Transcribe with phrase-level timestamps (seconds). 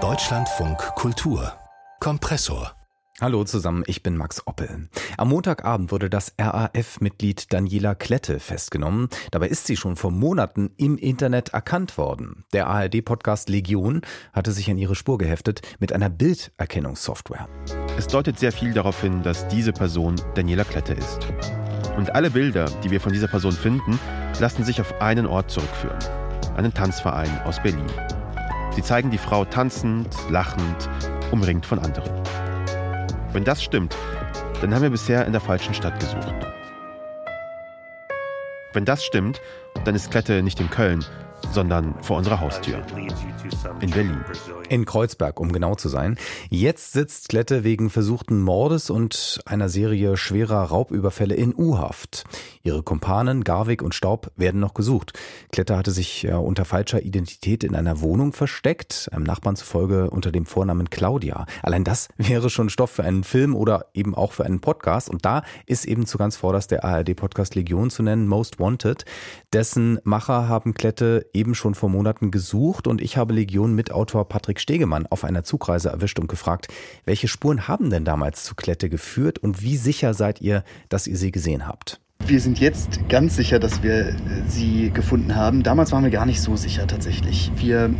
[0.00, 1.52] Deutschlandfunk Kultur
[1.98, 2.76] Kompressor
[3.20, 4.88] Hallo zusammen, ich bin Max Oppel.
[5.16, 9.08] Am Montagabend wurde das RAF-Mitglied Daniela Klette festgenommen.
[9.32, 12.44] Dabei ist sie schon vor Monaten im Internet erkannt worden.
[12.52, 14.02] Der ARD-Podcast Legion
[14.32, 17.48] hatte sich an ihre Spur geheftet mit einer Bilderkennungssoftware.
[17.96, 21.26] Es deutet sehr viel darauf hin, dass diese Person Daniela Klette ist.
[21.96, 23.98] Und alle Bilder, die wir von dieser Person finden,
[24.38, 26.27] lassen sich auf einen Ort zurückführen.
[26.58, 27.86] Einen Tanzverein aus Berlin.
[28.74, 30.90] Sie zeigen die Frau tanzend, lachend,
[31.30, 32.10] umringt von anderen.
[33.32, 33.96] Wenn das stimmt,
[34.60, 36.34] dann haben wir bisher in der falschen Stadt gesucht.
[38.72, 39.40] Wenn das stimmt,
[39.84, 41.04] dann ist Klette nicht in Köln,
[41.52, 42.82] sondern vor unserer Haustür.
[43.80, 44.24] In Berlin.
[44.68, 46.18] In Kreuzberg, um genau zu sein.
[46.50, 52.24] Jetzt sitzt Klette wegen versuchten Mordes und einer Serie schwerer Raubüberfälle in U-Haft.
[52.62, 55.18] Ihre Kumpanen Garwig und Staub werden noch gesucht.
[55.52, 60.44] Klette hatte sich unter falscher Identität in einer Wohnung versteckt, einem Nachbarn zufolge unter dem
[60.46, 61.46] Vornamen Claudia.
[61.62, 65.08] Allein das wäre schon Stoff für einen Film oder eben auch für einen Podcast.
[65.08, 69.04] Und da ist eben zu ganz vorderst der ARD-Podcast Legion zu nennen, Most Wanted.
[69.52, 75.06] Dessen Macher haben Klette eben schon vor Monaten gesucht und ich habe Legion-Mitautor Patrick Stegemann
[75.06, 76.68] auf einer Zugreise erwischt und gefragt,
[77.04, 81.16] welche Spuren haben denn damals zu Klette geführt und wie sicher seid ihr, dass ihr
[81.16, 82.00] sie gesehen habt?
[82.26, 84.14] Wir sind jetzt ganz sicher, dass wir
[84.46, 85.62] sie gefunden haben.
[85.62, 87.50] Damals waren wir gar nicht so sicher tatsächlich.
[87.56, 87.90] Wir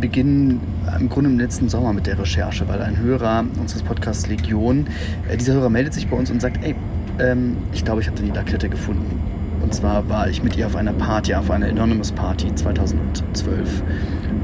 [0.00, 0.60] beginnen
[0.98, 4.88] im Grunde im letzten Sommer mit der Recherche, weil ein Hörer unseres Podcasts Legion,
[5.28, 6.74] äh, dieser Hörer meldet sich bei uns und sagt, ey,
[7.20, 9.20] ähm, ich glaube, ich habe Daniela Klette gefunden.
[9.66, 13.82] Und zwar war ich mit ihr auf einer Party, auf einer Anonymous Party 2012.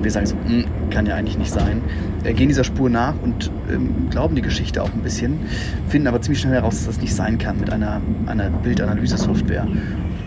[0.03, 1.81] Wir sagen so, hm, kann ja eigentlich nicht sein.
[2.25, 5.39] Wir gehen dieser Spur nach und ähm, glauben die Geschichte auch ein bisschen,
[5.89, 9.69] finden aber ziemlich schnell heraus, dass das nicht sein kann mit einer, einer Bildanalyse-Software.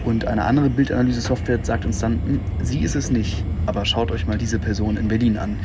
[0.06, 4.26] Und eine andere Bildanalyse-Software sagt uns dann, hm, sie ist es nicht, aber schaut euch
[4.26, 5.58] mal diese Person in Berlin an.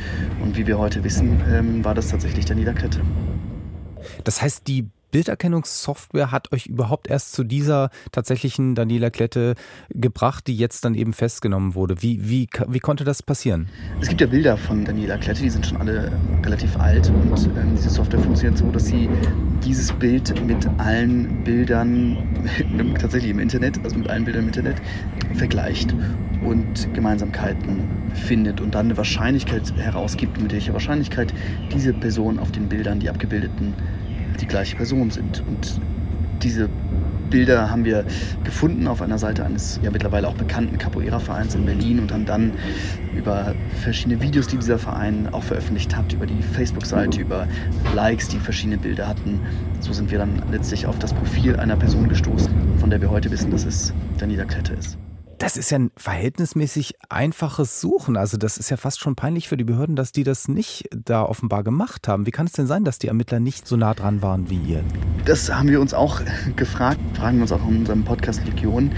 [0.42, 3.01] Und wie wir heute wissen, ähm, war das tatsächlich Daniela Klette.
[4.25, 9.55] Das heißt, die Bilderkennungssoftware hat euch überhaupt erst zu dieser tatsächlichen Daniela Klette
[9.90, 12.02] gebracht, die jetzt dann eben festgenommen wurde.
[12.02, 13.68] Wie, wie, wie konnte das passieren?
[14.01, 16.12] Es gibt ja Bilder von Daniela Klette, die sind schon alle
[16.45, 19.08] relativ alt und ähm, diese Software funktioniert so, dass sie
[19.64, 22.17] dieses Bild mit allen Bildern
[23.01, 24.77] tatsächlich im Internet, also mit allen Bildern im Internet,
[25.35, 25.95] vergleicht
[26.45, 31.33] und Gemeinsamkeiten findet und dann eine Wahrscheinlichkeit herausgibt, mit welcher Wahrscheinlichkeit
[31.73, 33.74] diese Person auf den Bildern, die abgebildeten,
[34.40, 35.42] die gleiche Person sind.
[35.46, 35.80] Und
[36.42, 36.68] diese
[37.30, 38.05] Bilder haben wir
[38.45, 42.52] gefunden auf einer Seite eines ja mittlerweile auch bekannten Capoeira-Vereins in Berlin und haben dann
[43.14, 47.46] über verschiedene Videos, die dieser Verein auch veröffentlicht hat, über die Facebook-Seite, über
[47.95, 49.40] Likes, die verschiedene Bilder hatten,
[49.79, 53.30] so sind wir dann letztlich auf das Profil einer Person gestoßen, von der wir heute
[53.30, 54.98] wissen, dass es Daniela Klette ist.
[55.40, 58.18] Das ist ja ein verhältnismäßig einfaches Suchen.
[58.18, 61.23] Also das ist ja fast schon peinlich für die Behörden, dass die das nicht da
[61.23, 62.27] offenbar gemacht haben.
[62.27, 64.84] Wie kann es denn sein, dass die Ermittler nicht so nah dran waren wie ihr?
[65.24, 66.20] Das haben wir uns auch
[66.56, 68.92] gefragt, fragen wir uns auch in unserem Podcast Legion.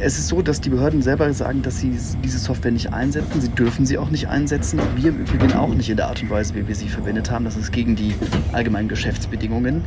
[0.00, 3.40] Es ist so, dass die Behörden selber sagen, dass sie diese Software nicht einsetzen.
[3.40, 4.80] Sie dürfen sie auch nicht einsetzen.
[4.96, 7.44] Wir im Übrigen auch nicht in der Art und Weise, wie wir sie verwendet haben.
[7.44, 8.14] Das ist gegen die
[8.52, 9.84] allgemeinen Geschäftsbedingungen.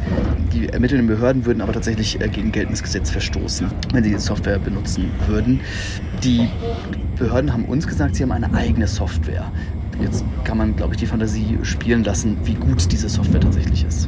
[0.54, 4.60] Die ermittelnden Behörden würden aber tatsächlich äh, gegen geltendes Gesetz verstoßen, wenn sie die Software
[4.60, 5.60] benutzen würden.
[6.24, 6.48] Die
[7.18, 9.52] Behörden haben uns gesagt, sie haben eine eigene Software.
[10.02, 14.08] Jetzt kann man, glaube ich, die Fantasie spielen lassen, wie gut diese Software tatsächlich ist.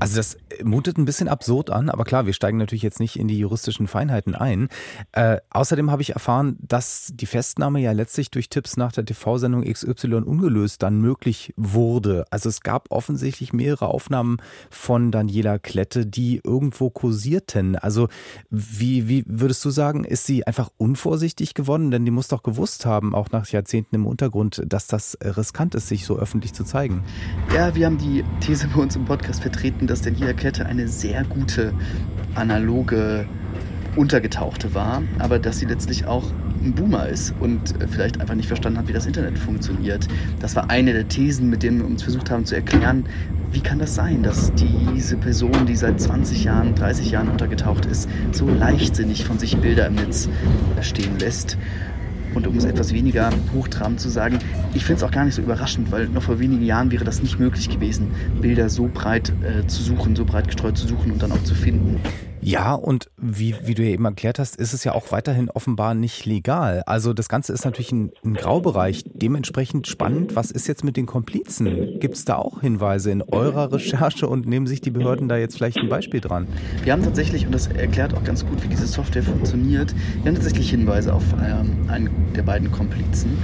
[0.00, 3.28] Also das mutet ein bisschen absurd an, aber klar, wir steigen natürlich jetzt nicht in
[3.28, 4.68] die juristischen Feinheiten ein.
[5.12, 9.64] Äh, außerdem habe ich erfahren, dass die Festnahme ja letztlich durch Tipps nach der TV-Sendung
[9.64, 12.24] XY ungelöst dann möglich wurde.
[12.30, 14.38] Also es gab offensichtlich mehrere Aufnahmen
[14.70, 17.76] von Daniela Klette, die irgendwo kursierten.
[17.76, 18.08] Also
[18.50, 21.90] wie, wie würdest du sagen, ist sie einfach unvorsichtig geworden?
[21.90, 25.88] Denn die muss doch gewusst haben, auch nach Jahrzehnten im Untergrund, dass das riskant ist,
[25.88, 27.02] sich so öffentlich zu zeigen.
[27.54, 31.24] Ja, wir haben die These bei uns im Podcast vertreten, dass Daniela Klette eine sehr
[31.24, 31.72] gute
[32.34, 33.26] analoge
[33.96, 36.24] Untergetauchte war, aber dass sie letztlich auch
[36.62, 40.06] ein Boomer ist und vielleicht einfach nicht verstanden hat, wie das Internet funktioniert.
[40.40, 43.04] Das war eine der Thesen, mit denen wir uns versucht haben zu erklären,
[43.52, 48.08] wie kann das sein, dass diese Person, die seit 20 Jahren, 30 Jahren untergetaucht ist,
[48.30, 50.28] so leichtsinnig von sich Bilder im Netz
[50.82, 51.56] stehen lässt.
[52.34, 54.38] Und um es etwas weniger hochtrabend zu sagen,
[54.74, 57.22] ich finde es auch gar nicht so überraschend, weil noch vor wenigen Jahren wäre das
[57.22, 58.08] nicht möglich gewesen,
[58.40, 61.54] Bilder so breit äh, zu suchen, so breit gestreut zu suchen und dann auch zu
[61.54, 62.00] finden.
[62.42, 65.94] Ja, und wie, wie du ja eben erklärt hast, ist es ja auch weiterhin offenbar
[65.94, 66.82] nicht legal.
[66.86, 69.04] Also das Ganze ist natürlich ein, ein Graubereich.
[69.12, 70.36] Dementsprechend spannend.
[70.36, 71.98] Was ist jetzt mit den Komplizen?
[72.00, 75.56] Gibt es da auch Hinweise in eurer Recherche und nehmen sich die Behörden da jetzt
[75.56, 76.46] vielleicht ein Beispiel dran?
[76.82, 80.36] Wir haben tatsächlich, und das erklärt auch ganz gut, wie diese Software funktioniert, wir haben
[80.36, 83.36] tatsächlich Hinweise auf ähm, einen der beiden Komplizen.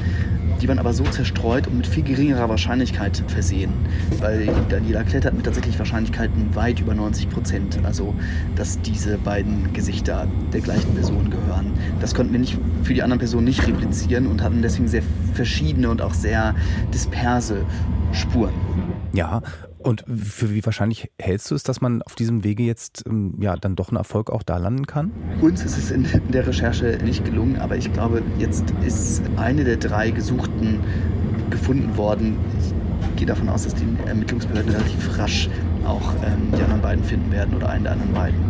[0.60, 3.72] Die waren aber so zerstreut und mit viel geringerer Wahrscheinlichkeit versehen.
[4.18, 7.78] Weil Daniela Klett hat mit tatsächlich Wahrscheinlichkeiten weit über 90 Prozent.
[7.84, 8.14] Also,
[8.54, 11.72] dass diese beiden Gesichter der gleichen Person gehören.
[12.00, 15.02] Das konnten wir nicht für die anderen Personen nicht replizieren und hatten deswegen sehr
[15.34, 16.54] verschiedene und auch sehr
[16.94, 17.64] disperse
[18.12, 18.52] Spuren.
[19.12, 19.42] Ja,
[19.78, 23.56] und für wie wahrscheinlich hältst du es, dass man auf diesem Wege jetzt ähm, ja
[23.56, 25.10] dann doch einen Erfolg auch da landen kann?
[25.40, 29.76] Uns ist es in der Recherche nicht gelungen, aber ich glaube, jetzt ist eine der
[29.76, 30.80] drei Gesuchten
[31.50, 32.36] gefunden worden.
[32.60, 35.48] Ich gehe davon aus, dass die Ermittlungsbehörden relativ rasch
[35.86, 38.40] auch ähm, die anderen beiden finden werden oder einen der anderen beiden.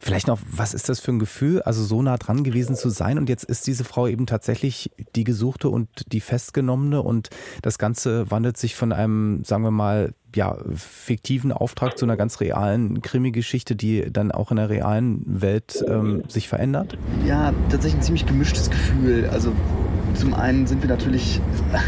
[0.00, 3.18] Vielleicht noch, was ist das für ein Gefühl, also so nah dran gewesen zu sein
[3.18, 7.30] und jetzt ist diese Frau eben tatsächlich die Gesuchte und die Festgenommene und
[7.62, 12.40] das Ganze wandelt sich von einem, sagen wir mal, ja, fiktiven Auftrag zu einer ganz
[12.40, 16.98] realen Krimi-Geschichte, die dann auch in der realen Welt ähm, sich verändert?
[17.26, 19.28] Ja, tatsächlich ein ziemlich gemischtes Gefühl.
[19.32, 19.52] Also
[20.16, 21.40] zum einen sind wir natürlich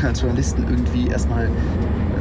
[0.02, 1.50] als Journalisten irgendwie erstmal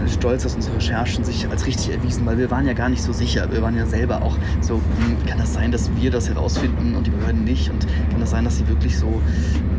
[0.07, 3.11] stolz, dass unsere Recherchen sich als richtig erwiesen, weil wir waren ja gar nicht so
[3.11, 3.51] sicher.
[3.51, 7.07] Wir waren ja selber auch so, hm, kann das sein, dass wir das herausfinden und
[7.07, 7.69] die Behörden nicht?
[7.69, 9.21] Und kann das sein, dass sie wirklich so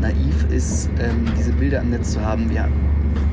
[0.00, 2.50] naiv ist, ähm, diese Bilder im Netz zu haben?
[2.50, 2.69] Wir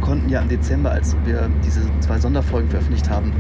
[0.01, 3.33] konnten ja im Dezember, als wir diese zwei Sonderfolgen veröffentlicht haben,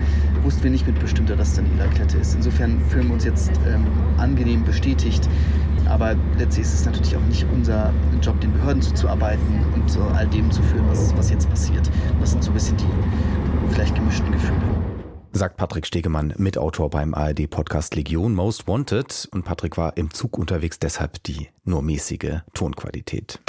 [0.43, 2.35] wussten wir nicht mit Bestimmter, dass Daniela Klette ist.
[2.35, 3.85] Insofern fühlen wir uns jetzt ähm,
[4.17, 5.29] angenehm bestätigt.
[5.87, 7.91] Aber letztlich ist es natürlich auch nicht unser
[8.21, 11.89] Job, den Behörden zuzuarbeiten und so all dem zu führen, was, was jetzt passiert.
[12.19, 12.85] Das sind so ein bisschen die
[13.73, 14.61] vielleicht gemischten Gefühle.
[15.31, 19.27] Sagt Patrick Stegemann, Mitautor beim ARD-Podcast Legion Most Wanted.
[19.31, 23.39] Und Patrick war im Zug unterwegs, deshalb die nur mäßige Tonqualität.